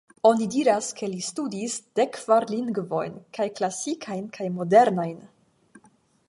Oni 0.27 0.45
diras 0.53 0.85
ke 1.01 1.09
li 1.11 1.19
studis 1.25 1.75
dek 1.99 2.09
kvar 2.21 2.47
lingvojn, 2.53 3.19
kaj 3.39 3.47
klasikajn 3.61 4.27
kaj 4.39 4.49
modernajn. 4.57 5.23